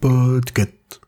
Podcast. 0.00 1.00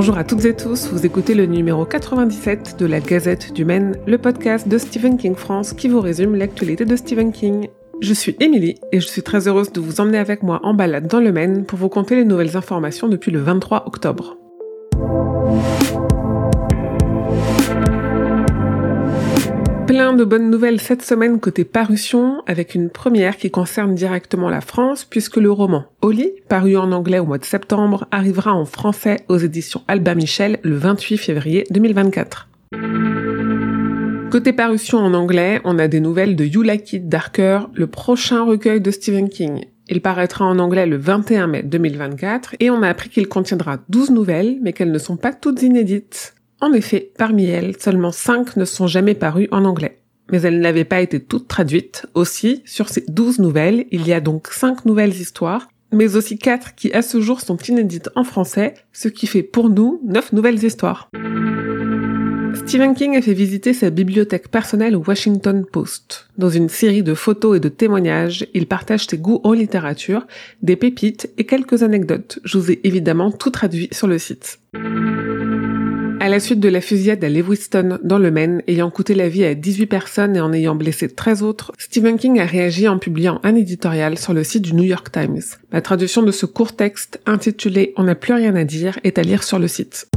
Bonjour 0.00 0.16
à 0.16 0.24
toutes 0.24 0.46
et 0.46 0.56
tous, 0.56 0.88
vous 0.90 1.04
écoutez 1.04 1.34
le 1.34 1.44
numéro 1.44 1.84
97 1.84 2.76
de 2.78 2.86
la 2.86 3.00
Gazette 3.00 3.52
du 3.52 3.66
Maine, 3.66 3.98
le 4.06 4.16
podcast 4.16 4.66
de 4.66 4.78
Stephen 4.78 5.18
King 5.18 5.34
France 5.34 5.74
qui 5.74 5.88
vous 5.88 6.00
résume 6.00 6.36
l'actualité 6.36 6.86
de 6.86 6.96
Stephen 6.96 7.32
King. 7.32 7.68
Je 8.00 8.14
suis 8.14 8.34
Émilie 8.40 8.76
et 8.92 9.00
je 9.00 9.06
suis 9.06 9.22
très 9.22 9.46
heureuse 9.46 9.72
de 9.72 9.78
vous 9.78 10.00
emmener 10.00 10.16
avec 10.16 10.42
moi 10.42 10.58
en 10.62 10.72
balade 10.72 11.06
dans 11.06 11.20
le 11.20 11.32
Maine 11.32 11.66
pour 11.66 11.78
vous 11.78 11.90
conter 11.90 12.16
les 12.16 12.24
nouvelles 12.24 12.56
informations 12.56 13.08
depuis 13.08 13.30
le 13.30 13.40
23 13.40 13.86
octobre. 13.86 14.38
Plein 19.90 20.12
de 20.12 20.22
bonnes 20.22 20.50
nouvelles 20.50 20.80
cette 20.80 21.02
semaine 21.02 21.40
côté 21.40 21.64
parution, 21.64 22.44
avec 22.46 22.76
une 22.76 22.90
première 22.90 23.36
qui 23.36 23.50
concerne 23.50 23.96
directement 23.96 24.48
la 24.48 24.60
France, 24.60 25.04
puisque 25.04 25.36
le 25.36 25.50
roman 25.50 25.86
Oli, 26.00 26.30
paru 26.48 26.76
en 26.76 26.92
anglais 26.92 27.18
au 27.18 27.24
mois 27.24 27.38
de 27.38 27.44
septembre, 27.44 28.06
arrivera 28.12 28.54
en 28.54 28.66
français 28.66 29.16
aux 29.26 29.38
éditions 29.38 29.82
Albin 29.88 30.14
Michel 30.14 30.60
le 30.62 30.76
28 30.76 31.16
février 31.16 31.66
2024. 31.72 32.48
Côté 34.30 34.52
parution 34.52 34.98
en 34.98 35.12
anglais, 35.12 35.60
on 35.64 35.80
a 35.80 35.88
des 35.88 35.98
nouvelles 35.98 36.36
de 36.36 36.44
You 36.44 36.62
Like 36.62 36.92
It 36.92 37.08
Darker, 37.08 37.62
le 37.74 37.88
prochain 37.88 38.44
recueil 38.44 38.80
de 38.80 38.92
Stephen 38.92 39.28
King. 39.28 39.64
Il 39.88 40.02
paraîtra 40.02 40.44
en 40.44 40.60
anglais 40.60 40.86
le 40.86 40.98
21 40.98 41.48
mai 41.48 41.62
2024 41.64 42.54
et 42.60 42.70
on 42.70 42.84
a 42.84 42.88
appris 42.88 43.08
qu'il 43.08 43.26
contiendra 43.26 43.78
12 43.88 44.12
nouvelles, 44.12 44.58
mais 44.62 44.72
qu'elles 44.72 44.92
ne 44.92 44.98
sont 44.98 45.16
pas 45.16 45.32
toutes 45.32 45.64
inédites. 45.64 46.36
En 46.62 46.72
effet, 46.72 47.10
parmi 47.16 47.46
elles, 47.46 47.76
seulement 47.80 48.12
5 48.12 48.56
ne 48.56 48.66
sont 48.66 48.86
jamais 48.86 49.14
parues 49.14 49.48
en 49.50 49.64
anglais. 49.64 49.98
Mais 50.30 50.42
elles 50.42 50.60
n'avaient 50.60 50.84
pas 50.84 51.00
été 51.00 51.18
toutes 51.18 51.48
traduites. 51.48 52.06
Aussi, 52.14 52.62
sur 52.66 52.88
ces 52.88 53.04
12 53.08 53.38
nouvelles, 53.38 53.86
il 53.90 54.06
y 54.06 54.12
a 54.12 54.20
donc 54.20 54.48
5 54.48 54.84
nouvelles 54.84 55.14
histoires, 55.14 55.68
mais 55.92 56.16
aussi 56.16 56.38
4 56.38 56.74
qui 56.74 56.92
à 56.92 57.02
ce 57.02 57.20
jour 57.20 57.40
sont 57.40 57.56
inédites 57.56 58.10
en 58.14 58.24
français, 58.24 58.74
ce 58.92 59.08
qui 59.08 59.26
fait 59.26 59.42
pour 59.42 59.70
nous 59.70 60.00
9 60.04 60.34
nouvelles 60.34 60.62
histoires. 60.62 61.08
Stephen 62.54 62.94
King 62.94 63.16
a 63.16 63.22
fait 63.22 63.32
visiter 63.32 63.72
sa 63.72 63.90
bibliothèque 63.90 64.48
personnelle 64.48 64.94
au 64.94 65.02
Washington 65.04 65.64
Post. 65.64 66.28
Dans 66.36 66.50
une 66.50 66.68
série 66.68 67.02
de 67.02 67.14
photos 67.14 67.56
et 67.56 67.60
de 67.60 67.68
témoignages, 67.68 68.46
il 68.54 68.66
partage 68.66 69.06
ses 69.06 69.18
goûts 69.18 69.40
en 69.44 69.54
littérature, 69.54 70.26
des 70.62 70.76
pépites 70.76 71.30
et 71.38 71.46
quelques 71.46 71.82
anecdotes. 71.82 72.38
Je 72.44 72.58
vous 72.58 72.70
ai 72.70 72.80
évidemment 72.84 73.32
tout 73.32 73.50
traduit 73.50 73.88
sur 73.92 74.06
le 74.06 74.18
site. 74.18 74.60
À 76.22 76.28
la 76.28 76.38
suite 76.38 76.60
de 76.60 76.68
la 76.68 76.82
fusillade 76.82 77.24
à 77.24 77.30
Lewiston 77.30 77.98
dans 78.04 78.18
le 78.18 78.30
Maine, 78.30 78.62
ayant 78.66 78.90
coûté 78.90 79.14
la 79.14 79.30
vie 79.30 79.42
à 79.42 79.54
18 79.54 79.86
personnes 79.86 80.36
et 80.36 80.40
en 80.40 80.52
ayant 80.52 80.74
blessé 80.74 81.08
13 81.08 81.42
autres, 81.42 81.72
Stephen 81.78 82.18
King 82.18 82.38
a 82.40 82.44
réagi 82.44 82.88
en 82.88 82.98
publiant 82.98 83.40
un 83.42 83.54
éditorial 83.54 84.18
sur 84.18 84.34
le 84.34 84.44
site 84.44 84.60
du 84.60 84.74
New 84.74 84.84
York 84.84 85.10
Times. 85.10 85.40
La 85.72 85.80
traduction 85.80 86.22
de 86.22 86.30
ce 86.30 86.44
court 86.44 86.76
texte 86.76 87.22
intitulé 87.24 87.94
On 87.96 88.02
n'a 88.02 88.14
plus 88.14 88.34
rien 88.34 88.54
à 88.54 88.64
dire 88.64 88.98
est 89.02 89.18
à 89.18 89.22
lire 89.22 89.42
sur 89.42 89.58
le 89.58 89.66
site. 89.66 90.10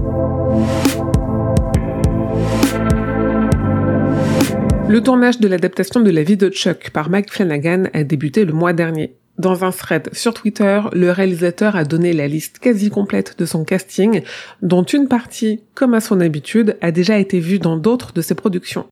Le 4.89 4.99
tournage 5.01 5.39
de 5.39 5.47
l'adaptation 5.47 6.01
de 6.01 6.11
La 6.11 6.23
vie 6.23 6.35
de 6.35 6.49
Chuck 6.49 6.89
par 6.91 7.09
Mike 7.09 7.31
Flanagan 7.31 7.85
a 7.93 8.03
débuté 8.03 8.43
le 8.43 8.51
mois 8.51 8.73
dernier. 8.73 9.15
Dans 9.39 9.63
un 9.63 9.71
thread 9.71 10.09
sur 10.13 10.33
Twitter, 10.33 10.79
le 10.93 11.09
réalisateur 11.09 11.75
a 11.75 11.85
donné 11.85 12.13
la 12.13 12.27
liste 12.27 12.59
quasi 12.59 12.89
complète 12.89 13.37
de 13.39 13.45
son 13.45 13.63
casting, 13.63 14.21
dont 14.61 14.83
une 14.83 15.07
partie, 15.07 15.61
comme 15.73 15.95
à 15.95 16.01
son 16.01 16.21
habitude, 16.21 16.77
a 16.81 16.91
déjà 16.91 17.17
été 17.17 17.39
vue 17.39 17.57
dans 17.57 17.75
d'autres 17.75 18.13
de 18.13 18.21
ses 18.21 18.35
productions. 18.35 18.85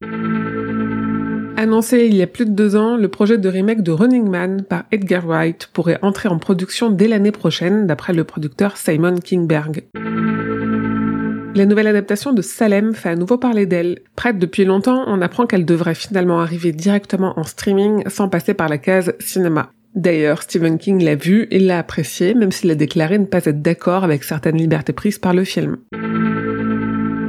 Annoncé 1.58 2.08
il 2.08 2.16
y 2.16 2.24
a 2.24 2.28
plus 2.28 2.46
de 2.46 2.52
deux 2.52 2.76
ans, 2.76 2.98
le 2.98 3.08
projet 3.08 3.38
de 3.38 3.48
remake 3.48 3.84
de 3.84 3.92
Running 3.92 4.28
Man 4.28 4.64
par 4.64 4.86
Edgar 4.92 5.28
Wright 5.28 5.70
pourrait 5.74 6.00
entrer 6.02 6.28
en 6.28 6.40
production 6.40 6.90
dès 6.90 7.08
l'année 7.08 7.32
prochaine, 7.32 7.86
d'après 7.86 8.14
le 8.14 8.24
producteur 8.24 8.78
Simon 8.78 9.18
Kingberg. 9.24 9.84
La 11.54 11.66
nouvelle 11.68 11.88
adaptation 11.88 12.34
de 12.34 12.42
Salem 12.42 12.96
fait 12.96 13.10
à 13.10 13.16
nouveau 13.16 13.38
parler 13.38 13.68
d'elle. 13.68 14.00
Prête 14.16 14.40
depuis 14.40 14.66
longtemps, 14.66 15.04
on 15.06 15.22
apprend 15.22 15.46
qu'elle 15.46 15.66
devrait 15.66 15.94
finalement 15.94 16.40
arriver 16.40 16.72
directement 16.72 17.38
en 17.38 17.44
streaming 17.44 18.10
sans 18.10 18.28
passer 18.28 18.56
par 18.56 18.68
la 18.70 18.80
case 18.80 19.14
cinéma. 19.20 19.70
D'ailleurs, 19.96 20.44
Stephen 20.44 20.78
King 20.78 21.04
l'a 21.04 21.16
vu 21.16 21.48
et 21.52 21.60
l'a 21.60 21.80
apprécié, 21.80 22.34
même 22.34 22.52
s'il 22.52 22.72
a 22.72 22.76
déclaré 22.76 23.20
ne 23.20 23.26
pas 23.26 23.46
être 23.46 23.62
d'accord 23.62 24.04
avec 24.04 24.24
certaines 24.24 24.58
libertés 24.58 24.94
prises 24.94 25.20
par 25.20 25.34
le 25.34 25.44
film. 25.44 25.78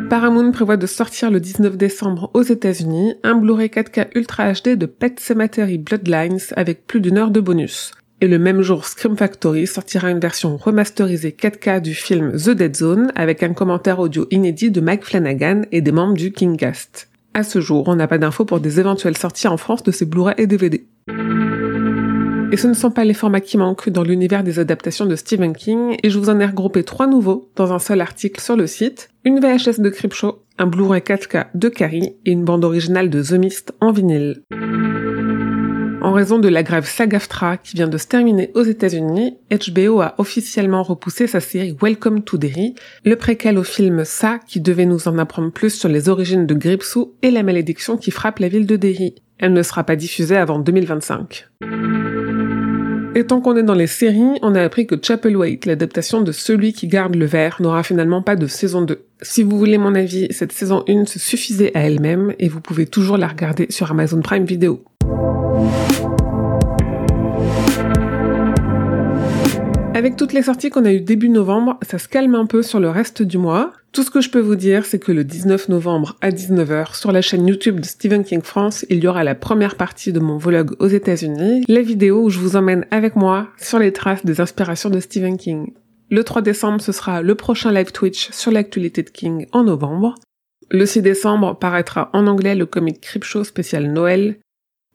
Paramount 0.09 0.53
prévoit 0.53 0.77
de 0.77 0.87
sortir 0.87 1.31
le 1.31 1.41
19 1.41 1.77
décembre 1.77 2.31
aux 2.34 2.43
États-Unis 2.43 3.15
un 3.25 3.34
Blu-ray 3.34 3.69
4K 3.69 4.09
Ultra 4.15 4.53
HD 4.53 4.77
de 4.77 4.87
Pet 4.87 5.19
Cemetery 5.19 5.78
Bloodlines 5.78 6.39
avec 6.55 6.87
plus 6.87 7.00
d'une 7.00 7.17
heure 7.17 7.31
de 7.31 7.41
bonus. 7.41 7.93
Et 8.21 8.28
le 8.28 8.39
même 8.39 8.62
jour, 8.62 8.84
Scream 8.84 9.17
Factory 9.17 9.67
sortira 9.67 10.11
une 10.11 10.21
version 10.21 10.56
remasterisée 10.56 11.34
4K 11.37 11.81
du 11.81 11.94
film 11.94 12.37
The 12.37 12.50
Dead 12.50 12.77
Zone 12.77 13.11
avec 13.17 13.43
un 13.43 13.55
commentaire 13.55 13.99
audio 13.99 14.27
inédit 14.31 14.71
de 14.71 14.81
Mike 14.81 15.05
Flanagan 15.05 15.62
et 15.73 15.81
des 15.81 15.93
membres 15.93 16.15
du 16.15 16.31
Kingcast. 16.31 17.09
À 17.34 17.43
ce 17.43 17.61
jour, 17.61 17.89
on 17.89 17.97
n'a 17.97 18.06
pas 18.06 18.19
d'infos 18.19 18.44
pour 18.44 18.61
des 18.61 18.79
éventuelles 18.79 19.17
sorties 19.17 19.49
en 19.49 19.56
France 19.56 19.83
de 19.83 19.91
ces 19.91 20.05
Blu-ray 20.05 20.34
et 20.37 20.47
DVD. 20.47 20.84
Et 22.53 22.59
ce 22.59 22.67
ne 22.67 22.75
sont 22.75 22.91
pas 22.91 23.05
les 23.05 23.15
formats 23.15 23.41
qui 23.41 23.57
manquent 23.57 23.89
dans 23.89 24.03
l'univers 24.03 24.45
des 24.45 24.59
adaptations 24.59 25.07
de 25.07 25.17
Stephen 25.17 25.55
King, 25.55 25.97
et 26.03 26.11
je 26.11 26.19
vous 26.19 26.29
en 26.29 26.39
ai 26.39 26.45
regroupé 26.45 26.85
trois 26.85 27.07
nouveaux 27.07 27.51
dans 27.57 27.73
un 27.73 27.79
seul 27.79 28.03
article 28.03 28.43
sur 28.43 28.57
le 28.57 28.67
site, 28.67 29.09
une 29.25 29.41
VHS 29.41 29.81
de 29.81 29.89
Creepshow, 29.89 30.43
un 30.59 30.67
Blu-ray 30.67 31.01
4K 31.01 31.47
de 31.55 31.69
Carrie 31.71 32.15
et 32.27 32.31
une 32.31 32.45
bande 32.45 32.67
originale 32.67 33.09
de 33.09 33.23
The 33.23 33.33
Mist 33.33 33.73
en 33.81 33.91
vinyle. 33.91 34.43
En 36.03 36.12
raison 36.12 36.39
de 36.39 36.49
la 36.49 36.62
grève 36.62 36.85
SAG-AFTRA 36.85 37.57
qui 37.57 37.77
vient 37.77 37.89
de 37.89 37.97
se 37.97 38.07
terminer 38.07 38.51
aux 38.55 38.65
États-Unis, 38.65 39.39
HBO 39.51 40.03
a 40.03 40.15
officiellement 40.19 40.83
repoussé 40.83 41.27
sa 41.27 41.41
série 41.41 41.75
Welcome 41.81 42.23
to 42.23 42.37
Derry, 42.37 42.75
le 43.07 43.17
préquel 43.17 43.57
au 43.57 43.62
film 43.62 44.05
Ça 44.05 44.39
qui 44.47 44.61
devait 44.61 44.85
nous 44.85 45.09
en 45.09 45.17
apprendre 45.17 45.53
plus 45.53 45.71
sur 45.71 45.89
les 45.89 46.11
origines 46.11 46.47
de 46.47 46.55
Gripsou 46.55 47.15
et 47.23 47.31
la 47.31 47.45
malédiction 47.45 47.97
qui 47.97 48.11
frappe 48.11 48.41
la 48.41 48.49
ville 48.49 48.67
de 48.67 48.77
Derry. 48.77 49.15
Elle 49.39 49.55
ne 49.55 49.62
sera 49.62 49.85
pas 49.85 49.97
diffusée 49.97 50.37
avant 50.37 50.59
2025. 50.59 51.49
Et 53.15 53.27
tant 53.27 53.43
qu'on 53.43 53.56
est 53.56 53.62
dans 53.62 53.75
les 53.75 53.87
séries, 53.87 54.39
on 54.41 54.55
a 54.55 54.62
appris 54.62 54.87
que 54.87 54.95
Chapelwaite, 55.00 55.67
l'adaptation 55.67 56.23
de 56.23 56.33
Celui 56.33 56.73
qui 56.73 56.87
garde 56.87 57.15
le 57.15 57.27
verre, 57.27 57.59
n'aura 57.61 57.83
finalement 57.83 58.23
pas 58.23 58.37
de 58.37 58.47
saison 58.47 58.81
2. 58.81 59.05
Si 59.21 59.43
vous 59.43 59.59
voulez 59.59 59.77
mon 59.77 59.95
avis, 59.95 60.28
cette 60.31 60.53
saison 60.53 60.83
1 60.89 61.05
se 61.05 61.19
suffisait 61.19 61.77
à 61.77 61.81
elle-même 61.81 62.33
et 62.39 62.49
vous 62.49 62.62
pouvez 62.62 62.87
toujours 62.87 63.19
la 63.19 63.28
regarder 63.28 63.67
sur 63.69 63.91
Amazon 63.91 64.23
Prime 64.23 64.47
Video. 64.47 64.83
Avec 69.94 70.17
toutes 70.17 70.33
les 70.33 70.43
sorties 70.43 70.71
qu'on 70.71 70.87
a 70.87 70.93
eues 70.93 71.03
début 71.03 71.29
novembre, 71.29 71.79
ça 71.83 71.99
se 71.99 72.09
calme 72.09 72.34
un 72.34 72.47
peu 72.47 72.62
sur 72.62 72.81
le 72.81 72.89
reste 72.89 73.23
du 73.23 73.37
mois. 73.37 73.75
Tout 73.93 74.03
ce 74.03 74.11
que 74.11 74.23
je 74.23 74.31
peux 74.31 74.41
vous 74.41 74.57
dire, 74.57 74.87
c'est 74.87 74.99
que 74.99 75.13
le 75.13 75.23
19 75.23 75.69
novembre 75.69 76.17
à 76.23 76.31
19h, 76.31 76.97
sur 76.97 77.13
la 77.13 77.21
chaîne 77.21 77.47
YouTube 77.47 77.81
de 77.81 77.85
Stephen 77.85 78.25
King 78.25 78.41
France, 78.41 78.87
il 78.89 79.05
y 79.05 79.07
aura 79.07 79.23
la 79.23 79.35
première 79.35 79.77
partie 79.77 80.15
de 80.15 80.19
mon 80.19 80.39
vlog 80.39 80.75
aux 80.79 80.87
États-Unis, 80.87 81.63
la 81.69 81.83
vidéo 81.83 82.23
où 82.23 82.31
je 82.31 82.39
vous 82.39 82.57
emmène 82.57 82.87
avec 82.91 83.17
moi 83.17 83.49
sur 83.59 83.79
les 83.79 83.93
traces 83.93 84.25
des 84.25 84.41
inspirations 84.41 84.89
de 84.89 84.99
Stephen 84.99 85.37
King. 85.37 85.75
Le 86.11 86.25
3 86.25 86.41
décembre, 86.41 86.81
ce 86.81 86.91
sera 86.91 87.21
le 87.21 87.35
prochain 87.35 87.71
live 87.71 87.93
Twitch 87.93 88.31
sur 88.31 88.51
l'actualité 88.51 89.03
de 89.03 89.11
King 89.11 89.47
en 89.53 89.65
novembre. 89.65 90.15
Le 90.71 90.87
6 90.87 91.03
décembre 91.03 91.59
paraîtra 91.59 92.09
en 92.15 92.27
anglais 92.27 92.55
le 92.55 92.65
comic 92.65 92.99
Creepshow 92.99 93.45
spécial 93.45 93.93
Noël, 93.93 94.39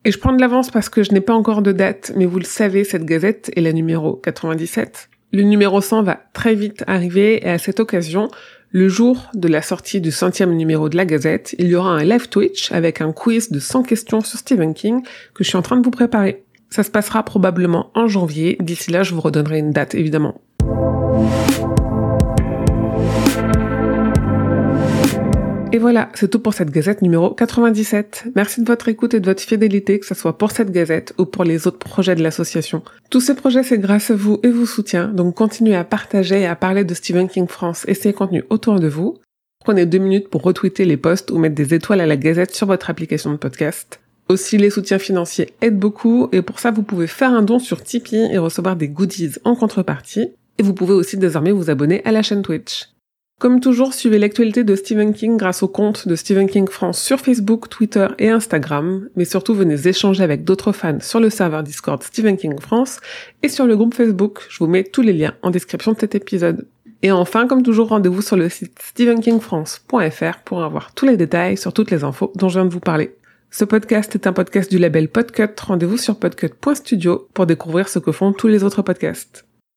et 0.06 0.12
je 0.12 0.18
prends 0.18 0.34
de 0.34 0.42
l'avance 0.42 0.72
parce 0.72 0.90
que 0.90 1.04
je 1.04 1.12
n'ai 1.12 1.22
pas 1.22 1.36
encore 1.36 1.62
de 1.62 1.72
date, 1.72 2.14
mais 2.16 2.26
vous 2.26 2.40
le 2.40 2.46
savez, 2.46 2.84
cette 2.84 3.06
gazette 3.06 3.52
est 3.56 3.62
la 3.62 3.74
numéro 3.74 4.14
97. 4.14 5.10
Le 5.34 5.44
numéro 5.44 5.82
100 5.82 6.04
va 6.04 6.20
très 6.34 6.56
vite 6.56 6.84
arriver 6.88 7.46
et 7.46 7.50
à 7.50 7.58
cette 7.58 7.82
occasion, 7.82 8.30
le 8.72 8.90
jour 8.90 9.30
de 9.34 9.48
la 9.48 9.62
sortie 9.62 10.02
du 10.02 10.12
centième 10.12 10.54
numéro 10.54 10.90
de 10.90 10.98
la 10.98 11.06
Gazette, 11.06 11.56
il 11.58 11.68
y 11.68 11.76
aura 11.76 11.92
un 11.92 12.04
live 12.04 12.28
Twitch 12.28 12.72
avec 12.72 13.00
un 13.00 13.14
quiz 13.14 13.50
de 13.50 13.60
100 13.60 13.84
questions 13.84 14.22
sur 14.22 14.38
Stephen 14.38 14.74
King 14.74 15.04
que 15.34 15.44
je 15.44 15.50
suis 15.50 15.58
en 15.58 15.62
train 15.62 15.78
de 15.78 15.84
vous 15.84 15.92
préparer. 15.92 16.44
Ça 16.70 16.84
se 16.84 16.92
passera 16.92 17.24
probablement 17.24 17.92
en 17.96 18.08
janvier. 18.08 18.58
D'ici 18.60 18.92
là, 18.92 19.04
je 19.04 19.14
vous 19.14 19.22
redonnerai 19.22 19.60
une 19.60 19.72
date, 19.72 19.96
évidemment. 19.96 20.42
Et 25.78 25.80
voilà, 25.80 26.10
c'est 26.16 26.32
tout 26.32 26.40
pour 26.40 26.56
cette 26.56 26.72
gazette 26.72 27.04
numéro 27.04 27.36
97. 27.36 28.30
Merci 28.36 28.62
de 28.62 28.66
votre 28.66 28.88
écoute 28.88 29.14
et 29.14 29.20
de 29.20 29.28
votre 29.28 29.44
fidélité, 29.44 30.00
que 30.00 30.08
ce 30.08 30.16
soit 30.16 30.36
pour 30.36 30.50
cette 30.50 30.72
gazette 30.72 31.14
ou 31.20 31.26
pour 31.26 31.44
les 31.44 31.68
autres 31.68 31.78
projets 31.78 32.16
de 32.16 32.24
l'association. 32.24 32.82
Tous 33.12 33.22
ces 33.22 33.36
projets, 33.36 33.62
c'est 33.62 33.78
grâce 33.78 34.10
à 34.10 34.16
vous 34.16 34.40
et 34.42 34.50
vos 34.50 34.66
soutiens, 34.66 35.08
donc 35.08 35.36
continuez 35.36 35.76
à 35.76 35.84
partager 35.84 36.42
et 36.42 36.48
à 36.48 36.56
parler 36.56 36.84
de 36.84 36.96
Stephen 36.96 37.30
King 37.30 37.48
France 37.48 37.86
et 37.88 37.94
ses 37.94 38.12
contenus 38.12 38.44
autour 38.50 38.80
de 38.80 38.88
vous. 38.88 39.20
Prenez 39.64 39.86
deux 39.86 40.00
minutes 40.00 40.30
pour 40.30 40.42
retweeter 40.42 40.84
les 40.84 40.98
posts 40.98 41.30
ou 41.30 41.38
mettre 41.38 41.54
des 41.54 41.76
étoiles 41.76 42.02
à 42.02 42.08
la 42.08 42.18
gazette 42.18 42.56
sur 42.56 42.66
votre 42.66 42.90
application 42.90 43.32
de 43.32 43.38
podcast. 43.38 44.00
Aussi, 44.30 44.58
les 44.58 44.72
soutiens 44.72 44.98
financiers 44.98 45.54
aident 45.62 45.78
beaucoup 45.78 46.28
et 46.32 46.42
pour 46.42 46.58
ça, 46.58 46.72
vous 46.72 46.82
pouvez 46.82 47.06
faire 47.06 47.34
un 47.34 47.44
don 47.44 47.60
sur 47.60 47.84
Tipeee 47.84 48.32
et 48.32 48.40
recevoir 48.40 48.78
des 48.78 48.88
goodies 48.88 49.36
en 49.44 49.56
contrepartie. 49.56 50.32
Et 50.58 50.64
vous 50.64 50.74
pouvez 50.74 50.94
aussi 50.94 51.18
désormais 51.18 51.52
vous 51.52 51.70
abonner 51.70 52.02
à 52.04 52.12
la 52.12 52.24
chaîne 52.24 52.42
Twitch. 52.42 52.97
Comme 53.40 53.60
toujours, 53.60 53.94
suivez 53.94 54.18
l'actualité 54.18 54.64
de 54.64 54.76
Stephen 54.76 55.14
King 55.14 55.38
grâce 55.38 55.62
au 55.62 55.68
compte 55.68 56.08
de 56.08 56.16
Stephen 56.16 56.50
King 56.50 56.68
France 56.68 57.00
sur 57.00 57.20
Facebook, 57.20 57.70
Twitter 57.70 58.08
et 58.18 58.30
Instagram, 58.30 59.10
mais 59.16 59.26
surtout 59.26 59.54
venez 59.54 59.88
échanger 59.88 60.24
avec 60.24 60.44
d'autres 60.44 60.72
fans 60.72 61.00
sur 61.02 61.20
le 61.20 61.30
serveur 61.30 61.62
Discord 61.62 62.02
Stephen 62.02 62.36
King 62.36 62.60
France 62.60 63.00
et 63.44 63.50
sur 63.50 63.68
le 63.68 63.76
groupe 63.76 63.94
Facebook. 63.94 64.48
Je 64.50 64.58
vous 64.58 64.66
mets 64.66 64.84
tous 64.84 65.04
les 65.04 65.14
liens 65.14 65.36
en 65.44 65.52
description 65.52 65.92
de 65.92 66.00
cet 66.00 66.16
épisode. 66.16 66.66
Et 67.04 67.12
enfin, 67.12 67.46
comme 67.46 67.62
toujours, 67.62 67.90
rendez-vous 67.90 68.24
sur 68.24 68.38
le 68.38 68.50
site 68.50 68.80
stephenkingfrance.fr 68.82 70.40
pour 70.44 70.64
avoir 70.64 70.96
tous 70.96 71.06
les 71.06 71.16
détails 71.16 71.58
sur 71.58 71.74
toutes 71.74 71.92
les 71.92 72.04
infos 72.04 72.32
dont 72.36 72.50
je 72.50 72.58
viens 72.58 72.66
de 72.66 72.74
vous 72.74 72.80
parler. 72.80 73.16
Ce 73.52 73.66
podcast 73.66 74.16
est 74.16 74.26
un 74.26 74.34
podcast 74.34 74.70
du 74.72 74.80
label 74.80 75.10
Podcut. 75.10 75.62
Rendez-vous 75.62 75.98
sur 75.98 76.18
podcut.studio 76.18 77.28
pour 77.36 77.46
découvrir 77.46 77.88
ce 77.88 78.00
que 78.00 78.12
font 78.12 78.34
tous 78.34 78.48
les 78.48 78.64
autres 78.64 78.82
podcasts. 78.82 79.47